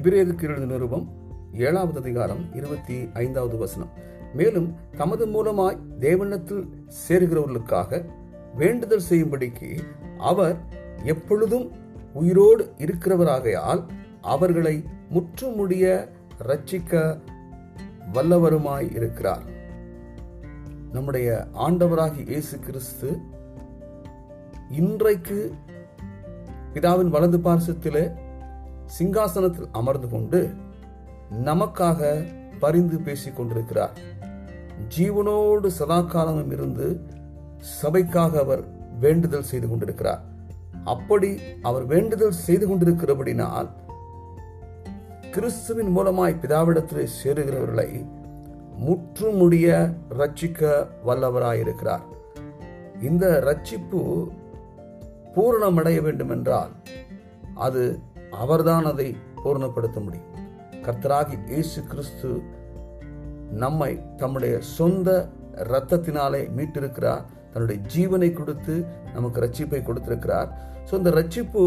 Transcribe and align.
எபிரேதுக்கு 0.00 0.42
எழுத 0.42 0.64
நிருபம் 0.64 1.08
ஏழாவது 1.52 1.98
அதிகாரம் 1.98 2.54
இருபத்தி 2.54 3.08
ஐந்தாவது 3.12 3.56
வசனம். 3.56 3.88
மேலும் 4.34 4.74
தமது 4.96 5.26
மூலமாய் 5.26 5.78
தேவனத்தில் 5.98 6.68
சேருகிறவர்களுக்காக 7.08 8.04
வேண்டுதல் 8.54 9.02
செய்யும்படிக்கு 9.08 9.78
அவர் 10.18 10.56
எப்பொழுதும் 11.04 11.70
உயிரோடு 12.14 12.72
இருக்கிறவராகையால் 12.78 13.84
அவர்களை 14.20 14.84
முற்றுமுடிய 15.10 16.08
ரட்சிக்க 16.42 17.20
வல்லவருமாய் 18.12 18.94
இருக்கிறார். 18.94 19.42
நம்முடைய 20.92 21.46
ஆண்டவராகி 21.54 22.28
இயேசு 22.28 22.58
கிறிஸ்து 22.58 23.18
இன்றைக்கு 24.70 25.54
பிதாவின் 26.74 27.08
வலது 27.08 27.38
பார்சத்திலே 27.38 28.28
சிங்காசனத்தில் 28.98 29.68
அமர்ந்து 29.72 30.08
கொண்டு 30.08 30.54
நமக்காக 31.44 32.24
பரிந்து 32.58 32.98
பேசிக் 32.98 33.36
கொண்டிருக்கிறார். 33.36 33.98
ஜீவனோடு 34.98 35.70
சதாகாலமும் 35.78 36.52
இருந்து 36.52 37.00
சபைக்காக 37.82 38.38
அவர் 38.38 38.62
வேண்டுதல் 38.98 39.42
செய்து 39.42 39.68
கொண்டிருக்கிறார். 39.68 40.22
அப்படி 40.84 41.40
அவர் 41.62 41.84
வேண்டுதல் 41.84 42.40
செய்து 42.46 42.66
கொண்டிருக்கிறபடினால் 42.68 43.68
கிறிஸ்துவின் 45.30 45.96
மூலமாய் 45.96 46.40
பிதாவிடத்திலே 46.42 47.06
சேருகிறவர்களை 47.24 48.06
முற்றுமுடிய 48.78 49.94
ரட்சிக்க 50.18 50.86
வல்லவராயிருக்கிறார். 51.06 52.06
இந்த 53.02 53.26
ரட்சிப்பு 53.44 54.28
பூரணமடைய 55.34 56.02
வேண்டும் 56.02 56.30
என்றால் 56.30 56.70
அது 57.54 57.98
அவர்தான் 58.30 58.84
அதை 58.84 59.16
பூர்ணப்படுத்த 59.44 59.98
முடியும். 60.04 60.30
கர்த்தராகி 60.86 61.36
இயேசு 61.48 61.84
கிறிஸ்து 61.84 62.42
நம்மை 63.62 64.02
தம்முடைய 64.16 64.60
சொந்த 64.60 65.28
இரத்தத்தினாலே 65.54 66.42
மீட்டிருக்கிறார். 66.56 67.24
தன்னுடைய 67.52 67.78
ஜீவனை 67.94 68.32
கொடுத்து 68.32 68.74
நமக்கு 69.14 69.40
ரட்சிப்பை 69.44 69.82
கொடுத்திருக்கிறார். 69.82 70.50
ஸோ 70.90 70.92
இந்த 70.94 71.10
ரட்சிப்பு 71.10 71.62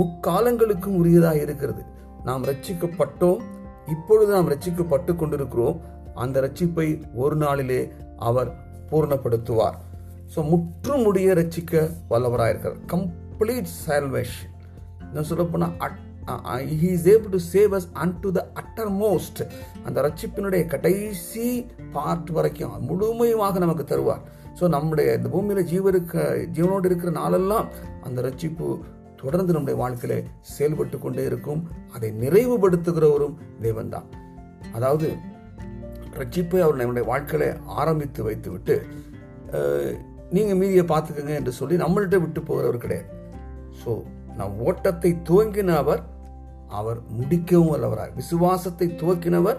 முக்காலங்களுக்கும் 0.00 0.98
உரியதாக 1.00 1.40
இருக்கிறது. 1.40 1.82
நாம் 2.24 2.44
ரட்சிக்கப்பட்டோம் 2.44 3.40
இப்பொழுது 3.94 4.30
நாம் 4.32 4.50
ரட்சிக்கப்பட்டு 4.52 5.14
கொண்டிருக்கிறோம். 5.16 5.80
அந்த 6.14 6.40
ரட்சிப்பை 6.40 6.86
ஒரு 7.14 7.36
நாளிலே 7.36 7.80
அவர் 8.16 8.50
பூர்ணப்படுத்துவார். 8.90 9.78
ஸோ 10.34 10.40
முற்றுமுடிய 10.52 11.34
ரட்சிக்க 11.40 11.90
வல்லவராயிருக்கிறார். 12.10 12.80
கம்ப்ளீட் 12.92 13.70
சால்வேஷன் 13.86 14.51
நான் 15.14 15.28
சொல்ல 15.30 15.44
போனால் 15.52 15.96
he 16.82 16.88
is 16.96 17.08
able 17.14 17.32
to 17.36 17.40
save 17.54 17.72
us 17.78 17.88
unto 18.24 18.28
the 18.38 18.40
uttermost 19.02 19.40
அந்த 19.86 19.98
ரட்சிப்பினுடைய 20.06 20.62
கடைசி 20.74 21.46
பார்ட் 21.96 22.30
வரைக்கும் 22.36 22.76
முழுமையாக 22.88 23.58
நமக்கு 23.64 23.86
தருவார். 23.92 24.22
ஸோ 24.58 24.64
நம்முடைய 24.76 25.08
இந்த 25.18 25.28
பூமியில் 25.34 25.68
ஜீவருக்க 25.72 26.14
ஜீவனோடு 26.56 26.88
இருக்கிற 26.90 27.12
நாளெல்லாம் 27.20 27.68
அந்த 28.06 28.18
ரட்சிப்பு 28.28 28.66
தொடர்ந்து 29.22 29.54
நம்முடைய 29.54 29.76
வாழ்க்கையில் 29.82 30.28
செயல்பட்டு 30.54 30.96
கொண்டே 31.02 31.24
இருக்கும். 31.30 31.60
அதை 31.94 32.08
நிறைவுபடுத்துகிறவரும் 32.22 33.36
தேவன் 33.66 33.92
தான் 33.94 34.08
அதாவது 34.76 35.08
ரட்சிப்பை 36.20 36.60
அவர் 36.64 36.80
நம்முடைய 36.80 37.04
வாழ்க்கையில 37.10 37.44
ஆரம்பித்து 37.82 38.20
வைத்து 38.28 38.48
விட்டு 38.54 38.76
நீங்கள் 40.36 40.58
மீதியை 40.60 40.84
பார்த்துக்கங்க 40.90 41.34
என்று 41.40 41.52
சொல்லி 41.60 41.76
நம்மள்கிட்ட 41.84 42.18
விட்டு 42.24 42.40
போகிறவர் 42.48 42.84
கிடையாது. 42.84 43.08
ஸோ 43.80 43.90
நம் 44.38 44.56
ஓட்டத்தை 44.68 45.10
துவங்கினவர் 45.28 46.02
அவர் 46.78 47.00
முடிக்கவும் 47.18 47.72
வல்லவராய். 47.74 48.14
விசுவாசத்தை 48.20 48.86
துவக்கினவர் 49.00 49.58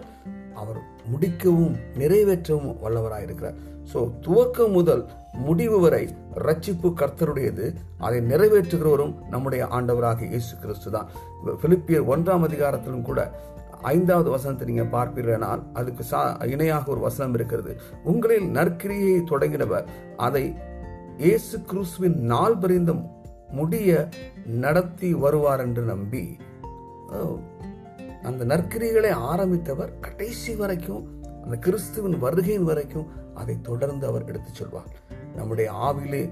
அவர் 0.61 0.79
முடிக்கவும் 1.11 1.75
நிறைவேற்றவும் 2.01 2.79
வல்லவராய் 2.83 3.25
இருக்கிறார் 3.27 3.57
ஸோ 3.91 3.99
துவக்கம் 4.25 4.75
முதல் 4.77 5.03
முடிவு 5.45 5.77
வரை 5.83 6.01
ரட்சிப்பு 6.47 6.89
கர்த்தருடையது. 6.99 7.65
அதை 8.05 8.19
நிறைவேற்றுகிறவரும் 8.31 9.15
நம்முடைய 9.33 9.63
ஆண்டவராக 9.77 10.25
இயேசு 10.33 10.53
கிறிஸ்து 10.63 10.91
தான் 10.95 11.09
பிலிப்பியர் 11.63 12.05
ஒன்றாம் 12.13 12.45
அதிகாரத்திலும் 12.47 13.07
கூட 13.09 13.21
ஐந்தாவது 13.93 14.29
வசனத்தை 14.35 14.65
நீங்க 14.69 14.85
பார்ப்பீர்களானால் 14.95 15.63
அதுக்கு 15.79 16.03
சா 16.11 16.19
இணையாக 16.53 16.91
ஒரு 16.93 17.01
வசனம் 17.07 17.35
இருக்கிறது. 17.37 17.71
உங்களில் 18.11 18.47
நற்கிரியை 18.57 19.17
தொடங்கினவர் 19.31 19.89
அதை 20.27 20.45
இயேசு 21.25 21.55
கிறிஸ்துவின் 21.71 22.17
நாள் 22.31 22.57
பரிந்தும் 22.63 23.03
முடிய 23.57 23.89
நடத்தி 24.63 25.09
வருவார் 25.23 25.63
என்று 25.65 25.83
நம்பி 25.91 26.23
அந்த 28.27 28.41
நற்கிரிகளை 28.51 29.11
ஆரம்பித்தவர் 29.31 29.91
கடைசி 30.05 30.53
வரைக்கும் 30.61 31.03
அந்த 31.43 31.55
கிறிஸ்துவின் 31.65 32.17
வருகையின் 32.23 32.69
வரைக்கும் 32.69 33.09
அதை 33.41 33.55
தொடர்ந்து 33.69 34.05
அவர் 34.09 34.27
எடுத்துச் 34.31 34.59
சொல்வார். 34.59 34.91
நம்முடைய 35.37 35.67
ஆவிலே 35.87 36.23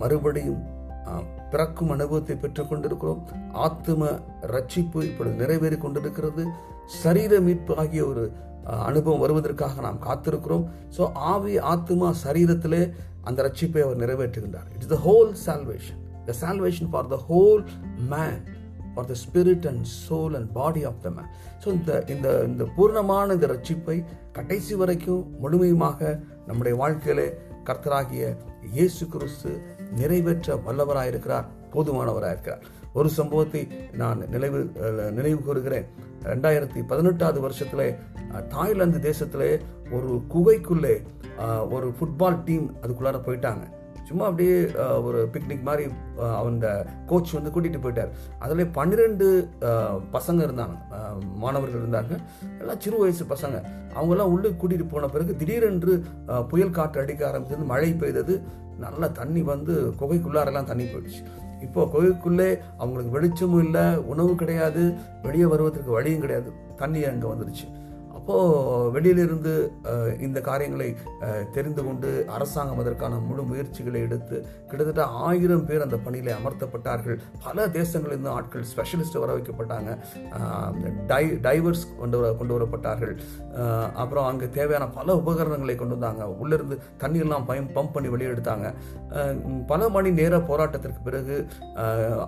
மறுபடியும் 0.00 0.62
பிறக்கும் 1.52 1.92
அனுபவத்தை 1.94 2.34
பெற்றுக் 2.36 2.70
கொண்டிருக்கிறோம். 2.70 3.20
ஆத்தும 3.66 4.08
ரட்சிப்பு 4.54 5.00
இப்பொழுது 5.08 5.36
நிறைவேறி 5.42 5.76
கொண்டிருக்கிறது. 5.84 6.44
சரீர 7.02 7.32
மீட்பு 7.46 7.74
ஆகிய 7.82 8.02
ஒரு 8.12 8.24
அனுபவம் 8.88 9.22
வருவதற்காக 9.24 9.80
நாம் 9.86 10.00
காத்திருக்கிறோம். 10.08 10.64
ஸோ 10.96 11.02
ஆவி 11.32 11.54
ஆத்மா 11.74 12.08
சரீரத்திலே 12.24 12.82
அந்த 13.28 13.38
ரட்சிப்பை 13.46 13.82
அவர் 13.86 14.02
நிறைவேற்றுகின்றார். 14.04 14.68
It's 14.76 14.92
the 14.94 14.98
whole 15.06 15.32
salvation 15.46 16.02
the 16.30 16.34
salvation 16.42 16.90
for 16.92 17.08
the 17.14 17.18
whole 17.30 17.62
man 18.14 18.38
for 18.94 19.08
the 19.12 19.16
spirit 19.24 19.66
and 19.70 19.84
soul 20.06 20.36
and 20.38 20.50
body 20.52 20.82
of 20.90 21.00
the 21.06 21.10
man 21.16 21.30
so 21.62 21.68
இந்த 21.78 22.04
இந்த 22.14 22.28
இந்த 22.50 22.64
பூர்ணமான 22.76 23.34
இந்த 23.38 23.46
ரட்சிப்பை 23.54 23.96
கடைசி 24.32 24.74
வரைக்கும் 24.74 25.24
முழுமையுமாக 25.42 26.00
நம்முடைய 26.46 26.74
வாழ்க்கையிலே 26.82 27.28
கர்த்தராகிய 27.68 28.24
இயேசு 28.72 29.04
கிறிஸ்து 29.14 29.50
நிறைவேற்ற 30.00 30.56
வல்லவராயிருக்கிறார் 30.66 31.46
போதுமானவராயிருக்கிறார். 31.74 32.64
ஒரு 32.98 33.08
சம்பவத்தை 33.16 33.60
நான் 34.00 34.20
நினைவு 34.34 34.58
நினைவு 35.16 35.38
கூறுகிறேன். 35.46 35.86
ரெண்டாயிரத்தி 36.32 36.80
பதினெட்டாவது 36.90 37.40
வருஷத்துல 37.46 37.82
தாய்லாந்து 38.54 38.98
தேசத்திலே 39.08 39.50
ஒரு 39.96 40.12
குகைக்குள்ளே 40.34 40.94
ஒரு 41.76 41.88
ஃபுட்பால் 41.96 42.38
டீம் 42.46 42.66
அதுக்குள்ளார 42.82 43.18
போயிட்டாங்க. 43.26 43.64
சும்மா 44.08 44.24
அப்படியே 44.30 44.56
ஒரு 45.06 45.20
பிக்னிக் 45.34 45.64
மாதிரி 45.68 45.84
அந்த 46.48 46.66
கோச் 47.10 47.32
வந்து 47.36 47.52
கூட்டிகிட்டு 47.54 47.80
போயிட்டார். 47.84 48.12
அதில் 48.44 48.72
பன்னிரெண்டு 48.76 49.26
பசங்க 50.16 50.40
இருந்தாங்க. 50.46 50.76
மாணவர்கள் 51.44 51.82
இருந்தாங்க. 51.84 52.14
எல்லாம் 52.60 52.82
சிறு 52.84 52.98
வயசு 53.02 53.24
பசங்க. 53.32 53.56
அவங்கெல்லாம் 53.96 54.32
உள்ளே 54.34 54.50
கூட்டிகிட்டு 54.60 54.86
போன 54.92 55.08
பிறகு 55.14 55.32
திடீரென்று 55.40 55.94
புயல் 56.52 56.76
காற்று 56.78 57.02
அடிக்க 57.04 57.22
ஆரம்பிச்சது 57.30 57.64
மழை 57.72 57.90
பெய்தது. 58.02 58.36
நல்லா 58.84 59.08
தண்ணி 59.18 59.42
வந்து 59.52 59.74
குகைக்குள்ளாரெல்லாம் 60.00 60.70
தண்ணி 60.70 60.86
போயிடுச்சு. 60.92 61.20
இப்போ 61.66 61.82
குகைக்குள்ளே 61.92 62.48
அவங்களுக்கு 62.82 63.12
வெளிச்சமும் 63.16 63.62
இல்லை 63.66 63.84
உணவு 64.12 64.32
கிடையாது. 64.42 64.82
வெளியே 65.22 65.46
வருவதற்கு 65.52 65.90
வழியும் 65.98 66.24
கிடையாது. 66.24 66.50
தண்ணி 66.82 67.02
அங்கே 67.10 67.26
வந்துருச்சு. 67.32 67.66
அப்போது 68.26 68.92
வெளியிலிருந்து 68.94 69.52
இந்த 70.26 70.38
காரியங்களை 70.48 70.86
தெரிந்து 71.56 71.82
கொண்டு 71.86 72.08
அரசாங்கம் 72.36 72.80
அதற்கான 72.82 73.18
முழு 73.26 73.42
முயற்சிகளை 73.50 74.00
எடுத்து 74.06 74.36
கிட்டத்தட்ட 74.70 75.02
ஆயிரம் 75.26 75.62
பேர் 75.68 75.84
அந்த 75.84 75.96
பணியில் 76.06 76.30
அமர்த்தப்பட்டார்கள். 76.38 77.18
பல 77.44 77.66
தேசங்களிலிருந்து 77.76 78.32
ஆட்கள் 78.38 78.64
ஸ்பெஷலிஸ்ட் 78.70 79.20
வர 79.22 79.36
வைக்கப்பட்டாங்க. 79.36 79.92
டை 81.12 81.22
டைவர்ஸ் 81.46 81.84
கொண்டு 82.00 82.18
வர 82.22 82.32
கொண்டு 82.40 82.56
வரப்பட்டார்கள். 82.56 83.14
அப்புறம் 84.02 84.26
அங்கே 84.30 84.48
தேவையான 84.58 84.88
பல 84.98 85.16
உபகரணங்களை 85.22 85.76
கொண்டு 85.82 85.96
வந்தாங்க. 85.98 86.26
உள்ளிருந்து 86.42 86.78
தண்ணியெல்லாம் 87.04 87.46
பயம் 87.50 87.70
பம்ப் 87.76 87.94
பண்ணி 87.98 88.10
வெளியே 88.14 88.32
எடுத்தாங்க. 88.32 88.66
பல 89.70 89.88
மணி 89.98 90.12
நேர 90.20 90.40
போராட்டத்திற்கு 90.50 91.02
பிறகு 91.10 91.36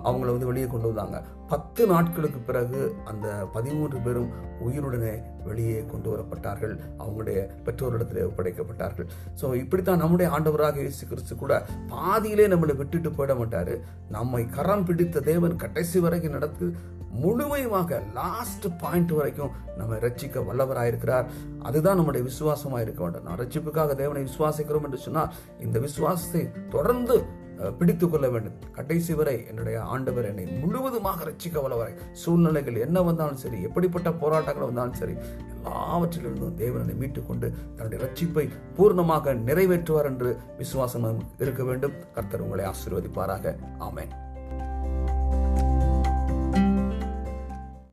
அவங்கள 0.07 0.29
வந்து 0.35 0.51
வெளியே 0.51 0.69
கொண்டு 0.75 0.89
வந்தாங்க. 0.93 1.19
பத்து 1.51 1.83
நாட்களுக்கு 1.91 2.39
பிறகு 2.47 2.79
அந்த 3.11 3.27
பதிமூன்று 3.53 3.99
பேரும் 4.07 4.31
உயிருடனே 4.65 5.13
வெளியே 5.45 5.77
கொண்டு 5.93 6.09
வரப்பட்டார்கள் 6.13 6.75
அவங்களுடைய 7.01 7.39
பெற்றோரிடத்தில் 7.67 8.27
ஒப்படைக்கப்பட்டார்கள். 8.29 9.09
ஸோ 9.41 9.55
இப்படித்தான் 9.63 10.03
நம்முடைய 10.03 10.29
ஆண்டவராக 10.37 10.81
இயேசு 10.85 11.09
கிறிஸ்து 11.11 11.35
கூட 11.43 11.55
பாதியிலே 11.95 12.47
நம்மளை 12.53 12.75
விட்டுட்டு 12.83 13.11
போயிட 13.17 13.35
மாட்டார். 13.41 13.73
நம்மை 14.17 14.43
கரம் 14.57 14.87
பிடித்த 14.89 15.25
தேவன் 15.31 15.61
கடைசி 15.65 15.99
வரைக்கும் 16.05 16.37
நடத்து 16.37 16.67
முழுமையாக 17.21 17.99
லாஸ்ட் 18.17 18.65
பாயிண்ட் 18.81 19.11
வரைக்கும் 19.17 19.53
நம்ம 19.77 19.95
ரட்சிக்க 20.03 20.43
வல்லவராயிருக்கிறார் 20.47 21.29
அதுதான் 21.67 21.97
நம்முடைய 21.99 22.23
விசுவாசமாக 22.27 22.83
இருக்க 22.85 23.01
வேண்டும். 23.03 23.25
நான் 23.27 23.39
ரட்சிப்புக்காக 23.41 23.95
தேவனை 24.01 24.21
விசுவாசிக்கிறோம் 24.27 24.85
என்று 24.87 24.99
சொன்னால் 25.05 25.31
இந்த 25.65 25.79
விசுவாசத்தை 25.85 26.43
தொடர்ந்து 26.75 27.15
பிடித்து 27.77 28.09
கொள்ள 28.09 28.29
வேண்டும். 28.29 28.53
கடைசி 28.71 29.13
வரை 29.13 29.47
என்னுடைய 29.47 29.81
ஆண்டவர் 29.81 30.25
என்னை 30.25 30.45
முழுவதுமாக 30.45 31.23
ரசிக்க 31.23 31.53
வல்லவரை 31.53 31.93
சூழ்நிலைகள் 32.11 32.75
என்ன 32.75 33.01
வந்தாலும் 33.01 33.37
சரி 33.37 33.61
எப்படிப்பட்ட 33.61 34.11
போராட்டங்கள் 34.11 34.65
வந்தாலும் 34.65 34.93
சரி 34.93 35.13
எல்லாவற்றிலிருந்தும் 35.63 36.53
தேவனை 36.53 36.93
மீட்டுக் 36.93 37.27
கொண்டு 37.27 37.53
தன்னுடைய 37.75 38.05
ரட்சிப்பை 38.05 38.49
பூர்ணமாக 38.77 39.35
நிறைவேற்றுவார் 39.49 40.03
என்று 40.03 40.37
விசுவாசம் 40.57 41.23
இருக்க 41.39 41.63
வேண்டும். 41.63 41.93
கர்த்தர் 42.13 42.41
உங்களை 42.41 42.65
ஆசீர்வதிப்பாராக. 42.65 43.55
ஆமேன். 43.79 44.27